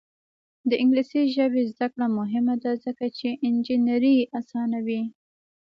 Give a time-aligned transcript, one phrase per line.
[0.69, 5.01] د انګلیسي ژبې زده کړه مهمه ده ځکه چې انجینري اسانوي.